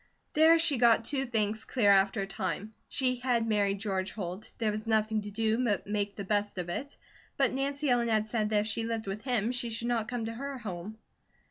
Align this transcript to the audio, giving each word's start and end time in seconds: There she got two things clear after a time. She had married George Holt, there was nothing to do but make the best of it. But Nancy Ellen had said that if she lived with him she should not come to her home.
There 0.33 0.57
she 0.57 0.79
got 0.79 1.05
two 1.05 1.27
things 1.27 1.63
clear 1.63 1.91
after 1.91 2.21
a 2.21 2.25
time. 2.25 2.73
She 2.89 3.17
had 3.17 3.45
married 3.47 3.77
George 3.77 4.13
Holt, 4.13 4.51
there 4.57 4.71
was 4.71 4.87
nothing 4.87 5.21
to 5.21 5.29
do 5.29 5.63
but 5.63 5.85
make 5.85 6.15
the 6.15 6.23
best 6.23 6.57
of 6.57 6.69
it. 6.69 6.97
But 7.37 7.51
Nancy 7.53 7.87
Ellen 7.87 8.07
had 8.07 8.25
said 8.25 8.49
that 8.49 8.61
if 8.61 8.67
she 8.67 8.83
lived 8.83 9.05
with 9.05 9.21
him 9.25 9.51
she 9.51 9.69
should 9.69 9.89
not 9.89 10.07
come 10.07 10.25
to 10.25 10.33
her 10.33 10.57
home. 10.57 10.97